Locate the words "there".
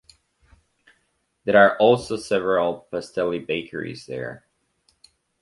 1.43-1.55, 4.07-4.47